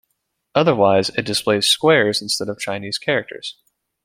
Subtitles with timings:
[0.55, 3.57] Otherwise, it displays squares instead of Chinese characters.